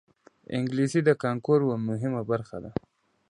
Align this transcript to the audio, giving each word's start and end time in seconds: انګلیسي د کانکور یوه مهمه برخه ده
انګلیسي 0.57 0.99
د 1.03 1.09
کانکور 1.23 1.59
یوه 1.63 1.77
مهمه 1.89 2.21
برخه 2.31 2.57
ده 2.63 2.71